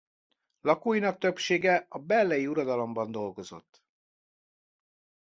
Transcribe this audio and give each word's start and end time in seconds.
Lakóinak 0.61 1.17
többsége 1.19 1.85
a 1.89 1.99
bellyei 1.99 2.47
uradalomban 2.47 3.11
dolgozott. 3.11 3.83